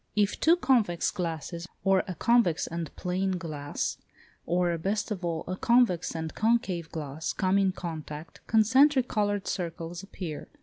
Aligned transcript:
If 0.15 0.39
two 0.39 0.55
convex 0.55 1.11
glasses, 1.11 1.67
or 1.83 2.03
a 2.07 2.15
convex 2.15 2.65
and 2.65 2.89
plane 2.95 3.33
glass, 3.37 3.97
or, 4.47 4.75
best 4.79 5.11
of 5.11 5.23
all, 5.23 5.43
a 5.47 5.55
convex 5.55 6.15
and 6.15 6.33
concave 6.33 6.89
glass 6.91 7.33
come 7.33 7.59
in 7.59 7.71
contact, 7.71 8.41
concentric 8.47 9.07
coloured 9.07 9.45
circles 9.47 10.01
appear. 10.01 10.47